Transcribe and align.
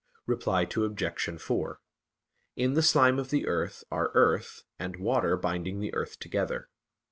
Reply 0.25 0.63
Obj. 0.63 1.29
4: 1.39 1.79
In 2.55 2.73
the 2.73 2.81
slime 2.81 3.19
of 3.19 3.29
the 3.29 3.45
earth 3.45 3.83
are 3.91 4.09
earth, 4.15 4.63
and 4.79 4.95
water 4.95 5.37
binding 5.37 5.79
the 5.79 5.93
earth 5.93 6.17
together. 6.17 6.69